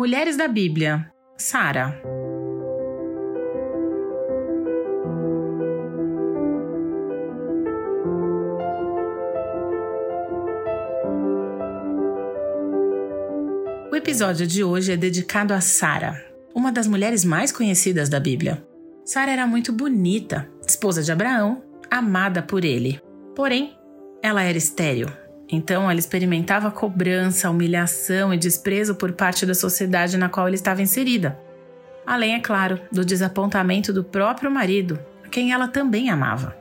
Mulheres 0.00 0.34
da 0.34 0.48
Bíblia. 0.48 1.12
Sara. 1.36 1.94
O 13.92 13.94
episódio 13.94 14.46
de 14.46 14.64
hoje 14.64 14.90
é 14.90 14.96
dedicado 14.96 15.52
a 15.52 15.60
Sara, 15.60 16.24
uma 16.54 16.72
das 16.72 16.86
mulheres 16.86 17.22
mais 17.22 17.52
conhecidas 17.52 18.08
da 18.08 18.18
Bíblia. 18.18 18.66
Sara 19.04 19.30
era 19.30 19.46
muito 19.46 19.70
bonita, 19.70 20.48
esposa 20.66 21.02
de 21.02 21.12
Abraão, 21.12 21.62
amada 21.90 22.42
por 22.42 22.64
ele. 22.64 22.98
Porém, 23.36 23.76
ela 24.22 24.42
era 24.42 24.56
estéril, 24.56 25.08
então 25.50 25.90
ela 25.90 25.98
experimentava 25.98 26.70
cobrança, 26.70 27.50
humilhação 27.50 28.32
e 28.32 28.38
desprezo 28.38 28.94
por 28.94 29.12
parte 29.12 29.44
da 29.44 29.54
sociedade 29.54 30.16
na 30.16 30.28
qual 30.28 30.46
ela 30.46 30.54
estava 30.54 30.82
inserida. 30.82 31.38
Além, 32.06 32.34
é 32.34 32.40
claro, 32.40 32.80
do 32.90 33.04
desapontamento 33.04 33.92
do 33.92 34.04
próprio 34.04 34.50
marido, 34.50 34.98
a 35.24 35.28
quem 35.28 35.52
ela 35.52 35.68
também 35.68 36.08
amava. 36.08 36.56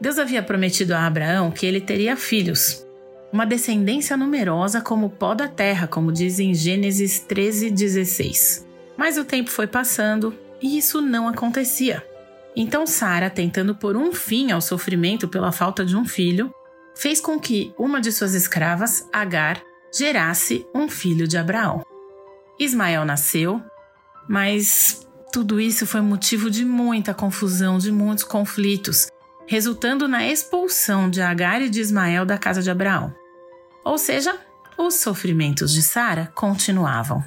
Deus 0.00 0.18
havia 0.18 0.42
prometido 0.42 0.94
a 0.94 1.06
Abraão 1.06 1.50
que 1.50 1.64
ele 1.64 1.80
teria 1.80 2.16
filhos, 2.16 2.86
uma 3.32 3.46
descendência 3.46 4.16
numerosa 4.16 4.80
como 4.80 5.06
o 5.06 5.10
pó 5.10 5.34
da 5.34 5.48
terra, 5.48 5.86
como 5.86 6.12
diz 6.12 6.38
em 6.38 6.54
Gênesis 6.54 7.18
13:16. 7.18 8.66
Mas 8.96 9.18
o 9.18 9.24
tempo 9.24 9.50
foi 9.50 9.66
passando 9.66 10.34
e 10.60 10.78
isso 10.78 11.00
não 11.00 11.28
acontecia. 11.28 12.02
Então 12.54 12.86
Sara, 12.86 13.28
tentando 13.28 13.74
pôr 13.74 13.96
um 13.96 14.12
fim 14.12 14.50
ao 14.50 14.60
sofrimento 14.60 15.28
pela 15.28 15.52
falta 15.52 15.84
de 15.84 15.94
um 15.96 16.04
filho, 16.04 16.50
fez 16.96 17.20
com 17.20 17.38
que 17.38 17.72
uma 17.78 18.00
de 18.00 18.10
suas 18.10 18.34
escravas, 18.34 19.08
Agar, 19.12 19.62
gerasse 19.94 20.66
um 20.74 20.88
filho 20.88 21.28
de 21.28 21.36
Abraão. 21.36 21.84
Ismael 22.58 23.04
nasceu, 23.04 23.62
mas 24.28 25.06
tudo 25.32 25.60
isso 25.60 25.86
foi 25.86 26.00
motivo 26.00 26.50
de 26.50 26.64
muita 26.64 27.12
confusão, 27.12 27.78
de 27.78 27.92
muitos 27.92 28.24
conflitos, 28.24 29.08
resultando 29.46 30.08
na 30.08 30.26
expulsão 30.26 31.10
de 31.10 31.20
Agar 31.20 31.60
e 31.60 31.68
de 31.68 31.80
Ismael 31.80 32.24
da 32.24 32.38
casa 32.38 32.62
de 32.62 32.70
Abraão. 32.70 33.14
Ou 33.84 33.98
seja, 33.98 34.34
os 34.76 34.94
sofrimentos 34.94 35.72
de 35.72 35.82
Sara 35.82 36.32
continuavam. 36.34 37.22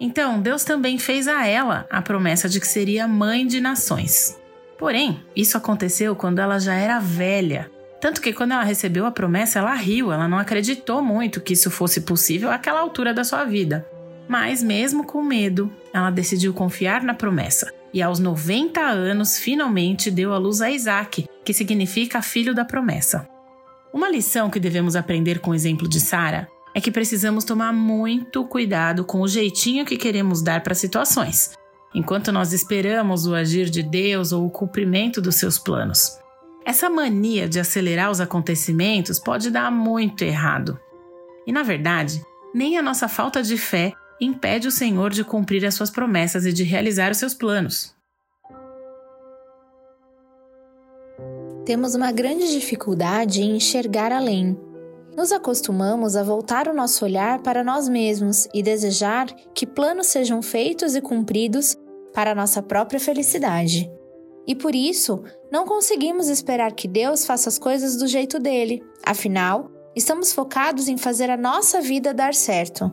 Então, 0.00 0.40
Deus 0.40 0.64
também 0.64 0.98
fez 0.98 1.28
a 1.28 1.46
ela 1.46 1.86
a 1.88 2.02
promessa 2.02 2.48
de 2.48 2.58
que 2.58 2.66
seria 2.66 3.06
mãe 3.06 3.46
de 3.46 3.60
nações. 3.60 4.36
Porém, 4.76 5.24
isso 5.34 5.56
aconteceu 5.56 6.16
quando 6.16 6.40
ela 6.40 6.58
já 6.58 6.74
era 6.74 6.98
velha 6.98 7.70
tanto 8.02 8.20
que 8.20 8.32
quando 8.32 8.50
ela 8.50 8.64
recebeu 8.64 9.06
a 9.06 9.12
promessa, 9.12 9.60
ela 9.60 9.74
riu, 9.74 10.10
ela 10.10 10.26
não 10.26 10.36
acreditou 10.36 11.00
muito 11.00 11.40
que 11.40 11.52
isso 11.52 11.70
fosse 11.70 12.00
possível 12.00 12.50
àquela 12.50 12.80
altura 12.80 13.14
da 13.14 13.22
sua 13.22 13.44
vida. 13.44 13.86
Mas, 14.26 14.60
mesmo 14.60 15.06
com 15.06 15.22
medo, 15.22 15.72
ela 15.94 16.10
decidiu 16.10 16.52
confiar 16.52 17.04
na 17.04 17.14
promessa. 17.14 17.72
E 17.94 18.02
aos 18.02 18.18
90 18.18 18.80
anos, 18.80 19.38
finalmente 19.38 20.10
deu 20.10 20.32
à 20.32 20.38
luz 20.38 20.60
a 20.60 20.68
Isaac, 20.68 21.28
que 21.44 21.52
significa 21.52 22.20
filho 22.20 22.52
da 22.52 22.64
promessa. 22.64 23.24
Uma 23.92 24.10
lição 24.10 24.50
que 24.50 24.58
devemos 24.58 24.96
aprender 24.96 25.38
com 25.38 25.52
o 25.52 25.54
exemplo 25.54 25.88
de 25.88 26.00
Sara 26.00 26.48
é 26.74 26.80
que 26.80 26.90
precisamos 26.90 27.44
tomar 27.44 27.72
muito 27.72 28.44
cuidado 28.44 29.04
com 29.04 29.20
o 29.20 29.28
jeitinho 29.28 29.86
que 29.86 29.96
queremos 29.96 30.42
dar 30.42 30.64
para 30.64 30.74
situações, 30.74 31.52
enquanto 31.94 32.32
nós 32.32 32.52
esperamos 32.52 33.28
o 33.28 33.34
agir 33.36 33.70
de 33.70 33.80
Deus 33.84 34.32
ou 34.32 34.44
o 34.44 34.50
cumprimento 34.50 35.20
dos 35.20 35.36
seus 35.36 35.56
planos. 35.56 36.20
Essa 36.64 36.88
mania 36.88 37.48
de 37.48 37.58
acelerar 37.58 38.10
os 38.10 38.20
acontecimentos 38.20 39.18
pode 39.18 39.50
dar 39.50 39.70
muito 39.70 40.22
errado. 40.22 40.78
E 41.46 41.52
na 41.52 41.62
verdade, 41.62 42.24
nem 42.54 42.78
a 42.78 42.82
nossa 42.82 43.08
falta 43.08 43.42
de 43.42 43.56
fé 43.56 43.92
impede 44.20 44.68
o 44.68 44.72
Senhor 44.72 45.10
de 45.10 45.24
cumprir 45.24 45.66
as 45.66 45.74
suas 45.74 45.90
promessas 45.90 46.46
e 46.46 46.52
de 46.52 46.62
realizar 46.62 47.10
os 47.10 47.18
seus 47.18 47.34
planos. 47.34 47.94
Temos 51.64 51.94
uma 51.94 52.12
grande 52.12 52.50
dificuldade 52.52 53.40
em 53.40 53.56
enxergar 53.56 54.12
além. 54.12 54.58
Nos 55.16 55.30
acostumamos 55.30 56.16
a 56.16 56.22
voltar 56.22 56.68
o 56.68 56.74
nosso 56.74 57.04
olhar 57.04 57.40
para 57.40 57.62
nós 57.62 57.88
mesmos 57.88 58.48
e 58.54 58.62
desejar 58.62 59.26
que 59.54 59.66
planos 59.66 60.06
sejam 60.06 60.42
feitos 60.42 60.94
e 60.94 61.00
cumpridos 61.00 61.76
para 62.14 62.34
nossa 62.34 62.62
própria 62.62 62.98
felicidade. 62.98 63.90
E 64.46 64.54
por 64.54 64.74
isso, 64.74 65.22
não 65.50 65.64
conseguimos 65.64 66.28
esperar 66.28 66.72
que 66.72 66.88
Deus 66.88 67.24
faça 67.24 67.48
as 67.48 67.58
coisas 67.58 67.96
do 67.96 68.06
jeito 68.06 68.38
dele. 68.38 68.82
Afinal, 69.04 69.70
estamos 69.94 70.32
focados 70.32 70.88
em 70.88 70.96
fazer 70.96 71.30
a 71.30 71.36
nossa 71.36 71.80
vida 71.80 72.12
dar 72.12 72.34
certo. 72.34 72.90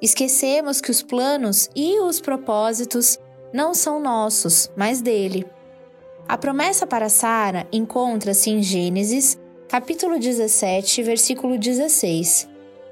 Esquecemos 0.00 0.80
que 0.80 0.90
os 0.90 1.02
planos 1.02 1.70
e 1.74 1.98
os 2.00 2.20
propósitos 2.20 3.18
não 3.52 3.72
são 3.72 4.00
nossos, 4.00 4.70
mas 4.76 5.00
dele. 5.00 5.46
A 6.28 6.36
promessa 6.36 6.86
para 6.86 7.08
Sara 7.08 7.66
encontra-se 7.72 8.50
em 8.50 8.62
Gênesis, 8.62 9.38
capítulo 9.68 10.18
17, 10.18 11.02
versículo 11.02 11.58
16. 11.58 12.48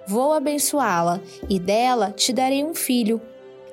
Vou 0.06 0.32
abençoá-la, 0.32 1.20
e 1.48 1.58
dela 1.58 2.12
te 2.12 2.32
darei 2.32 2.64
um 2.64 2.74
filho. 2.74 3.20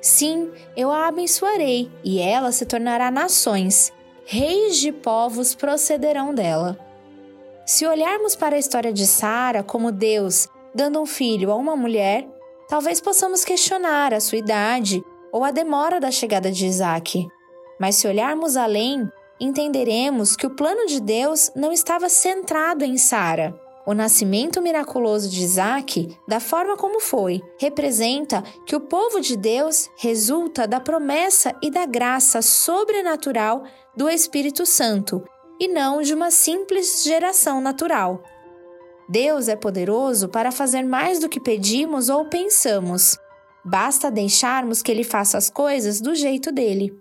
Sim, 0.00 0.50
eu 0.76 0.90
a 0.90 1.08
abençoarei, 1.08 1.90
e 2.04 2.20
ela 2.20 2.52
se 2.52 2.66
tornará 2.66 3.10
nações 3.10 3.92
reis 4.30 4.76
de 4.76 4.92
povos 4.92 5.54
procederão 5.54 6.34
dela. 6.34 6.78
Se 7.64 7.86
olharmos 7.86 8.36
para 8.36 8.56
a 8.56 8.58
história 8.58 8.92
de 8.92 9.06
Sara 9.06 9.62
como 9.62 9.90
Deus 9.90 10.46
dando 10.74 11.00
um 11.00 11.06
filho 11.06 11.50
a 11.50 11.56
uma 11.56 11.74
mulher, 11.74 12.28
talvez 12.68 13.00
possamos 13.00 13.42
questionar 13.42 14.12
a 14.12 14.20
sua 14.20 14.36
idade 14.36 15.02
ou 15.32 15.42
a 15.44 15.50
demora 15.50 15.98
da 15.98 16.10
chegada 16.10 16.52
de 16.52 16.66
Isaac. 16.66 17.26
Mas 17.80 17.94
se 17.96 18.06
olharmos 18.06 18.54
além, 18.54 19.10
entenderemos 19.40 20.36
que 20.36 20.46
o 20.46 20.54
plano 20.54 20.84
de 20.86 21.00
Deus 21.00 21.50
não 21.56 21.72
estava 21.72 22.10
centrado 22.10 22.84
em 22.84 22.98
Sara. 22.98 23.58
O 23.88 23.94
nascimento 23.94 24.60
miraculoso 24.60 25.30
de 25.30 25.42
Isaac, 25.42 26.14
da 26.28 26.38
forma 26.38 26.76
como 26.76 27.00
foi, 27.00 27.40
representa 27.58 28.42
que 28.66 28.76
o 28.76 28.80
povo 28.82 29.18
de 29.18 29.34
Deus 29.34 29.88
resulta 29.96 30.68
da 30.68 30.78
promessa 30.78 31.56
e 31.62 31.70
da 31.70 31.86
graça 31.86 32.42
sobrenatural 32.42 33.64
do 33.96 34.06
Espírito 34.06 34.66
Santo 34.66 35.24
e 35.58 35.68
não 35.68 36.02
de 36.02 36.12
uma 36.12 36.30
simples 36.30 37.02
geração 37.02 37.62
natural. 37.62 38.22
Deus 39.08 39.48
é 39.48 39.56
poderoso 39.56 40.28
para 40.28 40.52
fazer 40.52 40.82
mais 40.82 41.18
do 41.18 41.26
que 41.26 41.40
pedimos 41.40 42.10
ou 42.10 42.26
pensamos. 42.26 43.16
Basta 43.64 44.10
deixarmos 44.10 44.82
que 44.82 44.92
Ele 44.92 45.02
faça 45.02 45.38
as 45.38 45.48
coisas 45.48 45.98
do 45.98 46.14
jeito 46.14 46.52
dele. 46.52 46.94